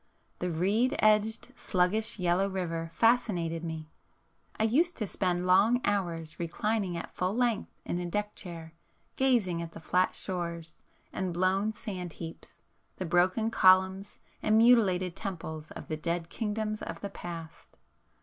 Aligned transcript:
The 0.39 0.49
reed 0.49 0.95
edged, 0.97 1.49
sluggish 1.55 2.17
yellow 2.17 2.49
river 2.49 2.89
fascinated 2.91 3.63
me,—I 3.63 4.63
used 4.63 4.97
to 4.97 5.05
spend 5.05 5.45
long 5.45 5.79
hours 5.85 6.39
reclining 6.39 6.97
at 6.97 7.13
full 7.13 7.35
length 7.35 7.69
in 7.85 7.99
a 7.99 8.07
deck 8.07 8.33
chair, 8.33 8.73
gazing 9.15 9.61
at 9.61 9.73
the 9.73 9.79
flat 9.79 10.15
shores, 10.15 10.81
the 11.13 11.21
blown 11.21 11.71
sand 11.73 12.13
heaps, 12.13 12.63
the 12.95 13.05
broken 13.05 13.51
[p 13.51 13.57
444] 13.59 13.61
columns 13.61 14.19
and 14.41 14.57
mutilated 14.57 15.15
temples 15.15 15.69
of 15.69 15.87
the 15.87 15.97
dead 15.97 16.29
kingdoms 16.29 16.81
of 16.81 17.01
the 17.01 17.09
past. 17.11 17.77